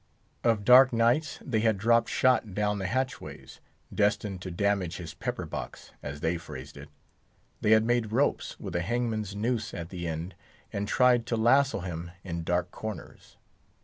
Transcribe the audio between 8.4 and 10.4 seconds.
with a hangman's noose at the end